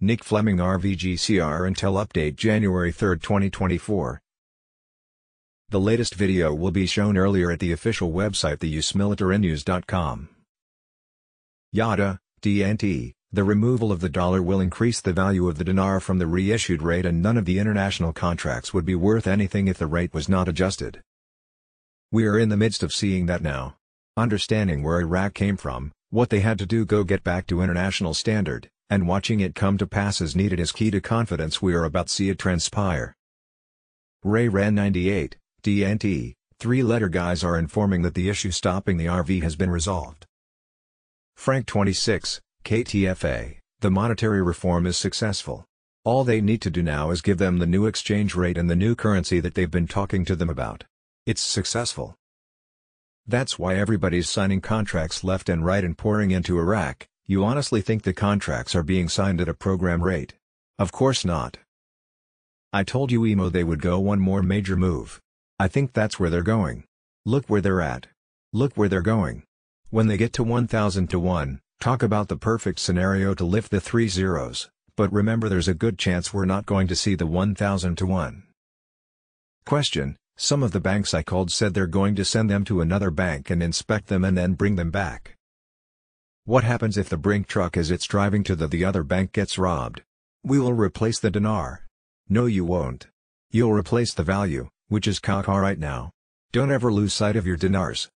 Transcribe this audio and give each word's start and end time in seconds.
Nick 0.00 0.24
Fleming 0.24 0.56
RVGCR 0.56 1.70
Intel 1.70 2.04
Update 2.04 2.34
January 2.34 2.90
3, 2.90 3.16
2024 3.16 4.20
The 5.68 5.80
latest 5.80 6.16
video 6.16 6.52
will 6.52 6.72
be 6.72 6.84
shown 6.84 7.16
earlier 7.16 7.52
at 7.52 7.60
the 7.60 7.70
official 7.70 8.10
website 8.10 8.58
theusmilitarynews.com. 8.58 10.28
YADA, 11.72 12.18
DNT, 12.42 13.12
the 13.32 13.44
removal 13.44 13.92
of 13.92 14.00
the 14.00 14.08
dollar 14.08 14.42
will 14.42 14.60
increase 14.60 15.00
the 15.00 15.12
value 15.12 15.48
of 15.48 15.58
the 15.58 15.64
dinar 15.64 16.00
from 16.00 16.18
the 16.18 16.26
reissued 16.26 16.82
rate 16.82 17.06
and 17.06 17.22
none 17.22 17.36
of 17.36 17.44
the 17.44 17.60
international 17.60 18.12
contracts 18.12 18.74
would 18.74 18.84
be 18.84 18.96
worth 18.96 19.28
anything 19.28 19.68
if 19.68 19.78
the 19.78 19.86
rate 19.86 20.12
was 20.12 20.28
not 20.28 20.48
adjusted. 20.48 21.02
We 22.10 22.26
are 22.26 22.38
in 22.38 22.48
the 22.48 22.56
midst 22.56 22.82
of 22.82 22.92
seeing 22.92 23.26
that 23.26 23.42
now. 23.42 23.76
Understanding 24.16 24.82
where 24.82 25.00
Iraq 25.00 25.34
came 25.34 25.56
from, 25.56 25.92
what 26.10 26.30
they 26.30 26.40
had 26.40 26.58
to 26.58 26.66
do 26.66 26.84
go 26.84 27.04
get 27.04 27.22
back 27.22 27.46
to 27.46 27.62
international 27.62 28.12
standard, 28.12 28.68
and 28.90 29.08
watching 29.08 29.40
it 29.40 29.54
come 29.54 29.78
to 29.78 29.86
pass 29.86 30.20
as 30.20 30.36
needed 30.36 30.60
is 30.60 30.72
key 30.72 30.90
to 30.90 31.00
confidence 31.00 31.62
we 31.62 31.74
are 31.74 31.84
about 31.84 32.08
to 32.08 32.12
see 32.12 32.28
it 32.28 32.38
transpire. 32.38 33.14
Ray 34.22 34.48
Ran 34.48 34.74
98, 34.74 35.36
DNT, 35.62 36.34
three-letter 36.58 37.08
guys 37.08 37.42
are 37.42 37.58
informing 37.58 38.02
that 38.02 38.14
the 38.14 38.28
issue 38.28 38.50
stopping 38.50 38.96
the 38.96 39.06
RV 39.06 39.42
has 39.42 39.56
been 39.56 39.70
resolved. 39.70 40.26
Frank 41.34 41.66
26, 41.66 42.40
KTFA, 42.64 43.58
the 43.80 43.90
monetary 43.90 44.42
reform 44.42 44.86
is 44.86 44.96
successful. 44.96 45.66
All 46.04 46.24
they 46.24 46.40
need 46.40 46.60
to 46.62 46.70
do 46.70 46.82
now 46.82 47.10
is 47.10 47.22
give 47.22 47.38
them 47.38 47.58
the 47.58 47.66
new 47.66 47.86
exchange 47.86 48.34
rate 48.34 48.58
and 48.58 48.70
the 48.70 48.76
new 48.76 48.94
currency 48.94 49.40
that 49.40 49.54
they've 49.54 49.70
been 49.70 49.88
talking 49.88 50.24
to 50.26 50.36
them 50.36 50.50
about. 50.50 50.84
It's 51.26 51.42
successful. 51.42 52.14
That's 53.26 53.58
why 53.58 53.76
everybody's 53.76 54.28
signing 54.28 54.60
contracts 54.60 55.24
left 55.24 55.48
and 55.48 55.64
right 55.64 55.82
and 55.82 55.96
pouring 55.96 56.30
into 56.30 56.58
Iraq, 56.58 57.08
you 57.26 57.42
honestly 57.42 57.80
think 57.80 58.02
the 58.02 58.12
contracts 58.12 58.74
are 58.74 58.82
being 58.82 59.08
signed 59.08 59.40
at 59.40 59.48
a 59.48 59.54
program 59.54 60.02
rate? 60.02 60.34
Of 60.78 60.92
course 60.92 61.24
not. 61.24 61.56
I 62.70 62.84
told 62.84 63.10
you 63.10 63.24
EMO 63.24 63.48
they 63.48 63.64
would 63.64 63.80
go 63.80 63.98
one 63.98 64.20
more 64.20 64.42
major 64.42 64.76
move. 64.76 65.22
I 65.58 65.68
think 65.68 65.94
that's 65.94 66.20
where 66.20 66.28
they're 66.28 66.42
going. 66.42 66.84
Look 67.24 67.46
where 67.46 67.62
they're 67.62 67.80
at. 67.80 68.08
Look 68.52 68.74
where 68.74 68.90
they're 68.90 69.00
going. 69.00 69.44
When 69.88 70.06
they 70.06 70.18
get 70.18 70.34
to 70.34 70.42
1000 70.42 71.08
to 71.08 71.18
1, 71.18 71.60
talk 71.80 72.02
about 72.02 72.28
the 72.28 72.36
perfect 72.36 72.78
scenario 72.78 73.32
to 73.34 73.44
lift 73.44 73.70
the 73.70 73.80
three 73.80 74.08
zeros, 74.08 74.68
but 74.94 75.10
remember 75.10 75.48
there's 75.48 75.68
a 75.68 75.72
good 75.72 75.98
chance 75.98 76.34
we're 76.34 76.44
not 76.44 76.66
going 76.66 76.88
to 76.88 76.96
see 76.96 77.14
the 77.14 77.26
1000 77.26 77.96
to 77.96 78.04
1. 78.04 78.42
Question, 79.64 80.16
some 80.36 80.62
of 80.62 80.72
the 80.72 80.80
banks 80.80 81.14
I 81.14 81.22
called 81.22 81.50
said 81.50 81.72
they're 81.72 81.86
going 81.86 82.16
to 82.16 82.24
send 82.24 82.50
them 82.50 82.64
to 82.64 82.82
another 82.82 83.10
bank 83.10 83.48
and 83.48 83.62
inspect 83.62 84.08
them 84.08 84.24
and 84.26 84.36
then 84.36 84.52
bring 84.52 84.76
them 84.76 84.90
back. 84.90 85.36
What 86.46 86.64
happens 86.64 86.98
if 86.98 87.08
the 87.08 87.16
Brink 87.16 87.46
truck 87.46 87.74
as 87.74 87.90
it's 87.90 88.04
driving 88.04 88.44
to 88.44 88.54
the, 88.54 88.68
the 88.68 88.84
other 88.84 89.02
bank 89.02 89.32
gets 89.32 89.56
robbed? 89.56 90.02
We 90.42 90.58
will 90.58 90.74
replace 90.74 91.18
the 91.18 91.30
dinar. 91.30 91.86
No 92.28 92.44
you 92.44 92.66
won't. 92.66 93.06
You'll 93.50 93.72
replace 93.72 94.12
the 94.12 94.24
value, 94.24 94.68
which 94.88 95.08
is 95.08 95.20
KAKA 95.20 95.58
right 95.58 95.78
now. 95.78 96.10
Don't 96.52 96.70
ever 96.70 96.92
lose 96.92 97.14
sight 97.14 97.36
of 97.36 97.46
your 97.46 97.56
dinars. 97.56 98.10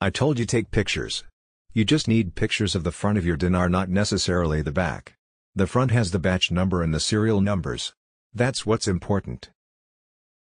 I 0.00 0.10
told 0.10 0.38
you 0.38 0.46
take 0.46 0.70
pictures. 0.70 1.24
You 1.72 1.84
just 1.84 2.06
need 2.06 2.36
pictures 2.36 2.76
of 2.76 2.84
the 2.84 2.92
front 2.92 3.18
of 3.18 3.26
your 3.26 3.36
dinar 3.36 3.68
not 3.68 3.88
necessarily 3.88 4.62
the 4.62 4.70
back. 4.70 5.16
The 5.56 5.66
front 5.66 5.90
has 5.90 6.12
the 6.12 6.20
batch 6.20 6.52
number 6.52 6.80
and 6.80 6.94
the 6.94 7.00
serial 7.00 7.40
numbers. 7.40 7.92
That's 8.34 8.64
what's 8.64 8.86
important. 8.86 9.50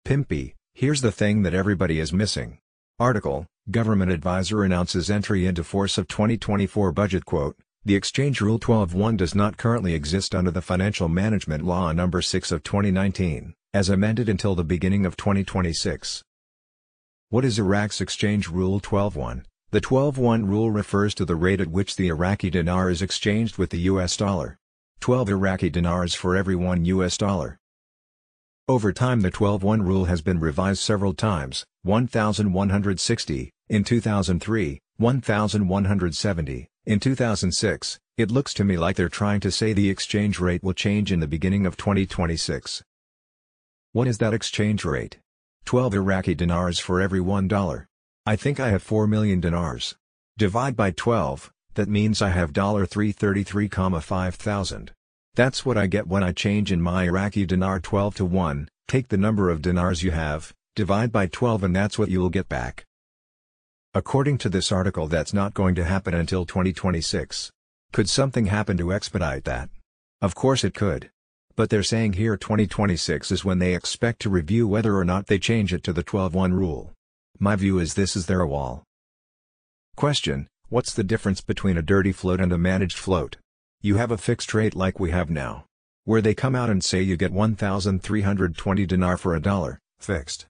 Pimpy, 0.06 0.54
here's 0.76 1.02
the 1.02 1.12
thing 1.12 1.42
that 1.42 1.56
everybody 1.56 2.00
is 2.00 2.14
missing. 2.14 2.60
Article, 3.00 3.46
Government 3.72 4.12
Advisor 4.12 4.62
announces 4.62 5.10
entry 5.10 5.46
into 5.46 5.64
force 5.64 5.98
of 5.98 6.10
2024 6.10 6.92
budget 6.92 7.24
quote, 7.24 7.56
the 7.86 7.96
Exchange 7.96 8.42
Rule 8.42 8.60
12.1 8.60 9.16
does 9.16 9.34
not 9.34 9.56
currently 9.56 9.94
exist 9.94 10.36
under 10.36 10.52
the 10.52 10.62
Financial 10.62 11.08
Management 11.08 11.64
Law 11.64 11.94
No. 11.94 12.10
6 12.20 12.52
of 12.52 12.62
2019, 12.62 13.54
as 13.74 13.88
amended 13.88 14.28
until 14.28 14.54
the 14.54 14.66
beginning 14.66 15.06
of 15.06 15.16
2026. 15.16 16.26
What 17.30 17.46
is 17.46 17.58
Iraq's 17.58 18.02
Exchange 18.02 18.50
Rule 18.50 18.82
12.1? 18.82 19.44
The 19.72 19.80
12.1 19.80 20.50
rule 20.50 20.70
refers 20.70 21.16
to 21.16 21.24
the 21.24 21.38
rate 21.38 21.62
at 21.62 21.70
which 21.70 21.96
the 21.96 22.10
Iraqi 22.10 22.50
dinar 22.50 22.90
is 22.90 23.02
exchanged 23.02 23.58
with 23.58 23.70
the 23.70 23.80
US 23.92 24.18
dollar. 24.18 24.58
12 25.00 25.30
Iraqi 25.30 25.70
dinars 25.70 26.16
for 26.16 26.36
every 26.36 26.58
1 26.58 26.84
US 26.84 27.18
dollar. 27.18 27.59
Over 28.70 28.94
time 28.94 29.22
the 29.22 29.32
12-1 29.32 29.84
rule 29.84 30.06
has 30.06 30.22
been 30.22 30.40
revised 30.40 30.82
several 30.82 31.16
times, 31.16 31.66
1160, 31.82 33.52
in 33.68 33.84
2003, 33.84 34.80
1170, 34.98 36.68
in 36.86 37.00
2006, 37.00 38.00
it 38.20 38.30
looks 38.30 38.54
to 38.54 38.64
me 38.64 38.78
like 38.78 38.96
they're 38.96 39.10
trying 39.10 39.40
to 39.40 39.50
say 39.50 39.74
the 39.74 39.90
exchange 39.90 40.40
rate 40.40 40.62
will 40.64 40.74
change 40.74 41.12
in 41.12 41.20
the 41.20 41.26
beginning 41.26 41.66
of 41.66 41.78
2026. 41.78 42.84
What 43.94 44.08
is 44.08 44.20
that 44.20 44.36
exchange 44.36 44.86
rate? 44.86 45.18
12 45.66 45.96
Iraqi 45.96 46.36
dinars 46.36 46.78
for 46.78 47.02
every 47.02 47.22
$1. 47.22 47.86
I 48.28 48.36
think 48.36 48.60
I 48.60 48.70
have 48.70 48.84
4 48.84 49.08
million 49.08 49.40
dinars. 49.40 49.96
Divide 50.38 50.76
by 50.76 50.92
12, 50.92 51.52
that 51.74 51.90
means 51.90 52.22
I 52.22 52.30
have 52.30 52.54
$333,5 52.54 54.34
thousand. 54.36 54.92
That's 55.40 55.66
what 55.66 55.78
I 55.78 55.88
get 55.88 56.06
when 56.06 56.22
I 56.22 56.34
change 56.34 56.70
in 56.70 56.82
my 56.82 57.06
Iraqi 57.06 57.46
dinar 57.46 57.80
12 57.80 58.16
to 58.16 58.26
1, 58.26 58.68
take 58.90 59.08
the 59.08 59.16
number 59.16 59.50
of 59.50 59.62
dinars 59.62 60.04
you 60.04 60.12
have, 60.12 60.54
divide 60.76 61.14
by 61.14 61.28
12 61.28 61.64
and 61.64 61.74
that's 61.74 61.98
what 61.98 62.10
you'll 62.10 62.28
get 62.28 62.50
back. 62.50 62.84
According 63.94 64.38
to 64.40 64.50
this 64.50 64.70
article 64.70 65.08
that's 65.08 65.34
not 65.34 65.54
going 65.54 65.76
to 65.76 65.86
happen 65.86 66.14
until 66.14 66.46
2026. 66.46 67.52
Could 67.94 68.10
something 68.10 68.48
happen 68.48 68.76
to 68.76 68.92
expedite 68.92 69.46
that? 69.46 69.70
Of 70.22 70.36
course 70.36 70.66
it 70.66 70.74
could. 70.74 71.10
But 71.56 71.70
they're 71.70 71.84
saying 71.84 72.14
here 72.20 72.36
2026 72.36 73.32
is 73.32 73.46
when 73.46 73.60
they 73.60 73.74
expect 73.74 74.22
to 74.24 74.30
review 74.30 74.68
whether 74.68 74.98
or 74.98 75.06
not 75.06 75.28
they 75.28 75.40
change 75.40 75.74
it 75.74 75.86
to 75.86 75.94
the 75.94 76.04
12-1 76.04 76.52
rule. 76.52 76.92
My 77.40 77.56
view 77.56 77.80
is 77.80 77.94
this 77.94 78.18
is 78.18 78.26
their 78.26 78.46
wall. 78.46 78.84
Question, 79.96 80.50
what's 80.68 80.94
the 80.94 81.06
difference 81.06 81.40
between 81.40 81.78
a 81.78 81.82
dirty 81.82 82.12
float 82.12 82.42
and 82.42 82.52
a 82.52 82.58
managed 82.58 82.98
float? 82.98 83.38
You 83.82 83.96
have 83.96 84.12
a 84.12 84.18
fixed 84.18 84.54
rate 84.54 84.76
like 84.76 85.00
we 85.00 85.12
have 85.12 85.30
now. 85.30 85.64
Where 86.04 86.22
they 86.22 86.34
come 86.34 86.54
out 86.54 86.70
and 86.70 86.84
say 86.84 87.02
you 87.02 87.16
get 87.16 87.32
1,320 87.32 88.86
dinar 88.86 89.16
for 89.16 89.34
a 89.34 89.42
dollar, 89.42 89.80
fixed. 90.00 90.48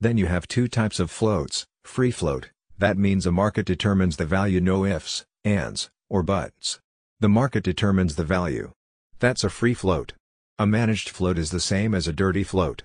Then 0.00 0.18
you 0.18 0.26
have 0.26 0.46
two 0.46 0.68
types 0.68 1.00
of 1.00 1.10
floats, 1.10 1.66
free 1.82 2.12
float, 2.12 2.50
that 2.78 2.96
means 2.96 3.26
a 3.26 3.32
market 3.32 3.66
determines 3.66 4.16
the 4.16 4.24
value 4.24 4.60
no 4.60 4.84
ifs, 4.84 5.24
ands, 5.44 5.90
or 6.08 6.22
buts. 6.22 6.78
The 7.18 7.28
market 7.28 7.64
determines 7.64 8.14
the 8.14 8.24
value. 8.24 8.70
That's 9.18 9.42
a 9.42 9.50
free 9.50 9.74
float. 9.74 10.12
A 10.60 10.66
managed 10.66 11.08
float 11.08 11.38
is 11.38 11.50
the 11.50 11.58
same 11.58 11.92
as 11.92 12.06
a 12.06 12.12
dirty 12.12 12.44
float. 12.44 12.84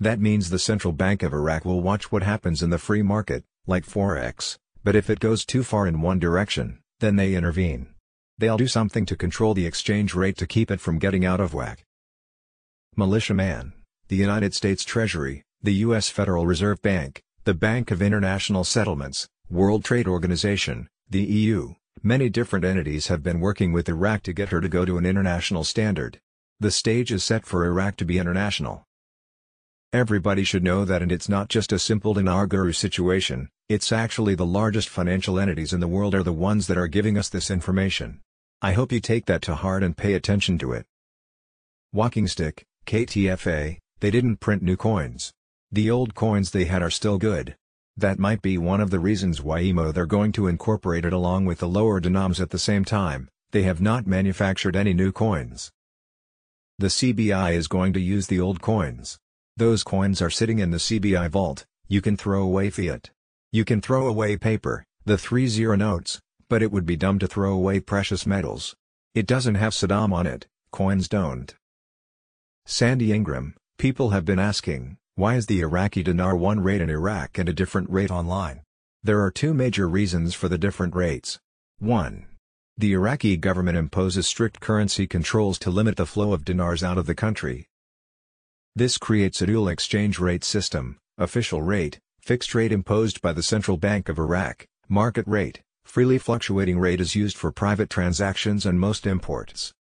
That 0.00 0.18
means 0.18 0.48
the 0.48 0.58
Central 0.58 0.94
Bank 0.94 1.22
of 1.22 1.34
Iraq 1.34 1.66
will 1.66 1.82
watch 1.82 2.10
what 2.10 2.22
happens 2.22 2.62
in 2.62 2.70
the 2.70 2.78
free 2.78 3.02
market, 3.02 3.44
like 3.66 3.84
Forex, 3.84 4.56
but 4.82 4.96
if 4.96 5.10
it 5.10 5.20
goes 5.20 5.44
too 5.44 5.62
far 5.62 5.86
in 5.86 6.00
one 6.00 6.18
direction, 6.18 6.78
then 7.00 7.16
they 7.16 7.34
intervene. 7.34 7.93
They'll 8.36 8.56
do 8.56 8.66
something 8.66 9.06
to 9.06 9.16
control 9.16 9.54
the 9.54 9.66
exchange 9.66 10.14
rate 10.14 10.36
to 10.38 10.46
keep 10.46 10.70
it 10.70 10.80
from 10.80 10.98
getting 10.98 11.24
out 11.24 11.40
of 11.40 11.54
whack. 11.54 11.84
Militiaman, 12.96 13.74
the 14.08 14.16
United 14.16 14.54
States 14.54 14.84
Treasury, 14.84 15.44
the 15.62 15.74
U.S. 15.86 16.08
Federal 16.08 16.44
Reserve 16.44 16.82
Bank, 16.82 17.22
the 17.44 17.54
Bank 17.54 17.90
of 17.90 18.02
International 18.02 18.64
Settlements, 18.64 19.28
World 19.48 19.84
Trade 19.84 20.08
Organization, 20.08 20.88
the 21.08 21.22
EU, 21.22 21.74
many 22.02 22.28
different 22.28 22.64
entities 22.64 23.06
have 23.06 23.22
been 23.22 23.38
working 23.38 23.72
with 23.72 23.88
Iraq 23.88 24.22
to 24.24 24.32
get 24.32 24.48
her 24.48 24.60
to 24.60 24.68
go 24.68 24.84
to 24.84 24.98
an 24.98 25.06
international 25.06 25.62
standard. 25.62 26.18
The 26.58 26.72
stage 26.72 27.12
is 27.12 27.22
set 27.22 27.46
for 27.46 27.64
Iraq 27.64 27.96
to 27.98 28.04
be 28.04 28.18
international. 28.18 28.84
Everybody 29.92 30.42
should 30.42 30.64
know 30.64 30.84
that 30.84 31.02
and 31.02 31.12
it's 31.12 31.28
not 31.28 31.48
just 31.48 31.72
a 31.72 31.78
simple 31.78 32.14
dinar 32.14 32.48
guru 32.48 32.72
situation, 32.72 33.48
it's 33.68 33.92
actually 33.92 34.34
the 34.34 34.44
largest 34.44 34.88
financial 34.88 35.38
entities 35.38 35.72
in 35.72 35.78
the 35.78 35.86
world 35.86 36.16
are 36.16 36.24
the 36.24 36.32
ones 36.32 36.66
that 36.66 36.76
are 36.76 36.88
giving 36.88 37.16
us 37.16 37.28
this 37.28 37.48
information. 37.48 38.20
I 38.64 38.72
hope 38.72 38.92
you 38.92 39.00
take 39.00 39.26
that 39.26 39.42
to 39.42 39.56
heart 39.56 39.82
and 39.82 39.94
pay 39.94 40.14
attention 40.14 40.56
to 40.60 40.72
it. 40.72 40.86
Walking 41.92 42.26
Stick, 42.26 42.64
KTFA, 42.86 43.76
they 44.00 44.10
didn't 44.10 44.40
print 44.40 44.62
new 44.62 44.74
coins. 44.74 45.34
The 45.70 45.90
old 45.90 46.14
coins 46.14 46.50
they 46.50 46.64
had 46.64 46.80
are 46.80 46.88
still 46.88 47.18
good. 47.18 47.56
That 47.94 48.18
might 48.18 48.40
be 48.40 48.56
one 48.56 48.80
of 48.80 48.88
the 48.88 48.98
reasons 48.98 49.42
why 49.42 49.60
EMO 49.60 49.92
they're 49.92 50.06
going 50.06 50.32
to 50.32 50.46
incorporate 50.46 51.04
it 51.04 51.12
along 51.12 51.44
with 51.44 51.58
the 51.58 51.68
lower 51.68 52.00
denoms 52.00 52.40
at 52.40 52.48
the 52.48 52.58
same 52.58 52.86
time, 52.86 53.28
they 53.50 53.64
have 53.64 53.82
not 53.82 54.06
manufactured 54.06 54.76
any 54.76 54.94
new 54.94 55.12
coins. 55.12 55.70
The 56.78 56.86
CBI 56.86 57.52
is 57.52 57.68
going 57.68 57.92
to 57.92 58.00
use 58.00 58.28
the 58.28 58.40
old 58.40 58.62
coins. 58.62 59.18
Those 59.58 59.84
coins 59.84 60.22
are 60.22 60.30
sitting 60.30 60.58
in 60.58 60.70
the 60.70 60.78
CBI 60.78 61.28
vault, 61.28 61.66
you 61.86 62.00
can 62.00 62.16
throw 62.16 62.42
away 62.42 62.70
fiat. 62.70 63.10
You 63.52 63.66
can 63.66 63.82
throw 63.82 64.06
away 64.08 64.38
paper, 64.38 64.86
the 65.04 65.16
3-0 65.16 65.76
notes, 65.76 66.22
but 66.48 66.62
it 66.62 66.72
would 66.72 66.86
be 66.86 66.96
dumb 66.96 67.18
to 67.18 67.26
throw 67.26 67.52
away 67.52 67.80
precious 67.80 68.26
metals. 68.26 68.74
It 69.14 69.26
doesn't 69.26 69.54
have 69.56 69.72
Saddam 69.72 70.12
on 70.12 70.26
it, 70.26 70.46
coins 70.72 71.08
don't. 71.08 71.54
Sandy 72.66 73.12
Ingram, 73.12 73.54
people 73.78 74.10
have 74.10 74.24
been 74.24 74.38
asking, 74.38 74.96
why 75.16 75.36
is 75.36 75.46
the 75.46 75.60
Iraqi 75.60 76.02
dinar 76.02 76.36
one 76.36 76.60
rate 76.60 76.80
in 76.80 76.90
Iraq 76.90 77.38
and 77.38 77.48
a 77.48 77.52
different 77.52 77.88
rate 77.90 78.10
online? 78.10 78.62
There 79.02 79.22
are 79.22 79.30
two 79.30 79.54
major 79.54 79.88
reasons 79.88 80.34
for 80.34 80.48
the 80.48 80.58
different 80.58 80.94
rates. 80.96 81.38
1. 81.78 82.26
The 82.76 82.92
Iraqi 82.92 83.36
government 83.36 83.76
imposes 83.76 84.26
strict 84.26 84.58
currency 84.58 85.06
controls 85.06 85.58
to 85.60 85.70
limit 85.70 85.96
the 85.96 86.06
flow 86.06 86.32
of 86.32 86.44
dinars 86.44 86.82
out 86.82 86.98
of 86.98 87.06
the 87.06 87.14
country. 87.14 87.68
This 88.74 88.98
creates 88.98 89.40
a 89.40 89.46
dual 89.46 89.68
exchange 89.68 90.18
rate 90.18 90.42
system, 90.42 90.98
official 91.16 91.62
rate, 91.62 92.00
fixed 92.20 92.54
rate 92.54 92.72
imposed 92.72 93.20
by 93.22 93.32
the 93.32 93.42
Central 93.42 93.76
Bank 93.76 94.08
of 94.08 94.18
Iraq, 94.18 94.66
market 94.88 95.26
rate, 95.28 95.60
freely 95.84 96.18
fluctuating 96.18 96.78
rate 96.78 97.00
is 97.00 97.14
used 97.14 97.36
for 97.36 97.52
private 97.52 97.90
transactions 97.90 98.66
and 98.66 98.80
most 98.80 99.06
imports. 99.06 99.72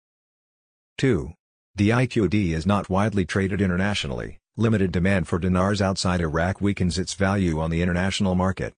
2. 0.97 1.33
The 1.75 1.89
IQD 1.89 2.51
is 2.51 2.65
not 2.65 2.89
widely 2.89 3.25
traded 3.25 3.61
internationally, 3.61 4.37
limited 4.55 4.91
demand 4.91 5.27
for 5.27 5.39
dinars 5.39 5.81
outside 5.81 6.21
Iraq 6.21 6.61
weakens 6.61 6.99
its 6.99 7.15
value 7.15 7.59
on 7.59 7.71
the 7.71 7.81
international 7.81 8.35
market. 8.35 8.73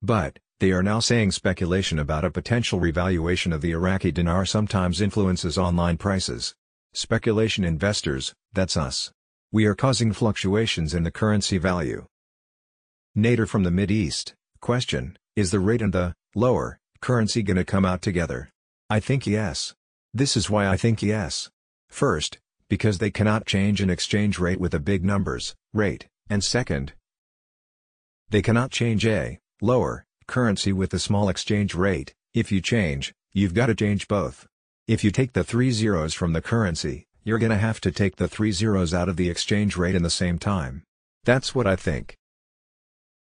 But, 0.00 0.38
they 0.60 0.72
are 0.72 0.82
now 0.82 1.00
saying 1.00 1.32
speculation 1.32 1.98
about 1.98 2.24
a 2.24 2.30
potential 2.30 2.78
revaluation 2.78 3.52
of 3.52 3.60
the 3.60 3.72
Iraqi 3.72 4.12
dinar 4.12 4.46
sometimes 4.46 5.00
influences 5.00 5.58
online 5.58 5.96
prices. 5.96 6.54
Speculation 6.92 7.64
investors, 7.64 8.34
that's 8.52 8.76
us. 8.76 9.10
We 9.52 9.64
are 9.64 9.74
causing 9.74 10.12
fluctuations 10.12 10.94
in 10.94 11.02
the 11.02 11.10
currency 11.10 11.58
value. 11.58 12.06
Nader 13.16 13.48
from 13.48 13.64
the 13.64 13.70
Mid 13.70 13.90
East, 13.90 14.34
question, 14.60 15.16
is 15.40 15.50
the 15.50 15.58
rate 15.58 15.82
and 15.82 15.92
the, 15.92 16.14
lower, 16.34 16.78
currency 17.00 17.42
gonna 17.42 17.64
come 17.64 17.84
out 17.84 18.02
together? 18.02 18.50
I 18.88 19.00
think 19.00 19.26
yes. 19.26 19.74
This 20.12 20.36
is 20.36 20.50
why 20.50 20.68
I 20.68 20.76
think 20.76 21.02
yes. 21.02 21.50
First, 21.88 22.38
because 22.68 22.98
they 22.98 23.10
cannot 23.10 23.46
change 23.46 23.80
an 23.80 23.90
exchange 23.90 24.38
rate 24.38 24.60
with 24.60 24.74
a 24.74 24.78
big 24.78 25.04
numbers, 25.04 25.54
rate, 25.72 26.06
and 26.28 26.44
second, 26.44 26.92
they 28.30 28.42
cannot 28.42 28.70
change 28.70 29.04
a, 29.06 29.40
lower, 29.60 30.04
currency 30.28 30.72
with 30.72 30.94
a 30.94 31.00
small 31.00 31.28
exchange 31.28 31.74
rate, 31.74 32.14
if 32.32 32.52
you 32.52 32.60
change, 32.60 33.12
you've 33.32 33.54
got 33.54 33.66
to 33.66 33.74
change 33.74 34.06
both. 34.06 34.46
If 34.86 35.02
you 35.02 35.10
take 35.10 35.32
the 35.32 35.42
three 35.42 35.72
zeros 35.72 36.14
from 36.14 36.32
the 36.32 36.40
currency, 36.40 37.06
you're 37.24 37.40
gonna 37.40 37.58
have 37.58 37.80
to 37.80 37.90
take 37.90 38.16
the 38.16 38.28
three 38.28 38.52
zeros 38.52 38.94
out 38.94 39.08
of 39.08 39.16
the 39.16 39.28
exchange 39.28 39.76
rate 39.76 39.96
in 39.96 40.04
the 40.04 40.10
same 40.10 40.38
time. 40.38 40.84
That's 41.24 41.54
what 41.54 41.66
I 41.66 41.76
think. 41.76 42.16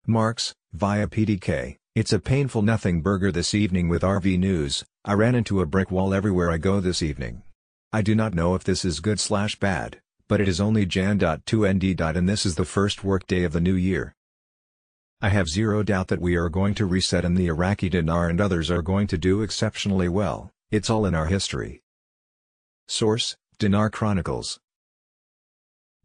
Marks, 0.05 0.53
via 0.73 1.07
PDK, 1.07 1.77
it's 1.99 2.13
a 2.13 2.19
painful 2.19 2.61
nothing 2.61 3.01
burger 3.01 3.29
this 3.29 3.53
evening 3.53 3.89
with 3.89 4.03
RV 4.03 4.39
News, 4.39 4.85
I 5.03 5.11
ran 5.15 5.35
into 5.35 5.59
a 5.59 5.65
brick 5.65 5.91
wall 5.91 6.13
everywhere 6.13 6.49
I 6.49 6.57
go 6.57 6.79
this 6.79 7.03
evening. 7.03 7.43
I 7.91 8.01
do 8.01 8.15
not 8.15 8.33
know 8.33 8.55
if 8.55 8.63
this 8.63 8.85
is 8.85 9.01
good 9.01 9.19
slash 9.19 9.57
bad, 9.57 9.99
but 10.29 10.39
it 10.39 10.47
is 10.47 10.61
only 10.61 10.85
Jan.2nd. 10.85 12.15
and 12.15 12.29
this 12.29 12.45
is 12.45 12.55
the 12.55 12.63
first 12.63 13.03
workday 13.03 13.43
of 13.43 13.51
the 13.51 13.59
new 13.59 13.73
year. 13.73 14.15
I 15.19 15.27
have 15.27 15.49
zero 15.49 15.83
doubt 15.83 16.07
that 16.07 16.21
we 16.21 16.37
are 16.37 16.47
going 16.47 16.73
to 16.75 16.85
reset 16.85 17.25
and 17.25 17.35
the 17.35 17.47
Iraqi 17.47 17.89
dinar 17.89 18.29
and 18.29 18.39
others 18.39 18.71
are 18.71 18.81
going 18.81 19.07
to 19.07 19.17
do 19.17 19.41
exceptionally 19.41 20.07
well, 20.07 20.51
it's 20.71 20.89
all 20.89 21.05
in 21.05 21.13
our 21.13 21.25
history. 21.25 21.81
Source, 22.87 23.35
Dinar 23.57 23.89
Chronicles 23.89 24.57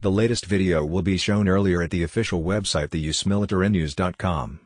The 0.01 0.11
latest 0.11 0.45
video 0.45 0.83
will 0.83 1.03
be 1.03 1.15
shown 1.15 1.47
earlier 1.47 1.81
at 1.81 1.91
the 1.91 2.03
official 2.03 2.43
website 2.43 2.89
theusmilitarynews.com. 2.89 4.59